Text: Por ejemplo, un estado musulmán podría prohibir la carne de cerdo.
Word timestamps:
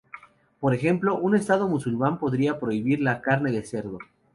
Por 0.59 0.73
ejemplo, 0.73 1.15
un 1.19 1.35
estado 1.35 1.67
musulmán 1.67 2.17
podría 2.17 2.59
prohibir 2.59 3.01
la 3.01 3.21
carne 3.21 3.51
de 3.51 3.61
cerdo. 3.61 3.99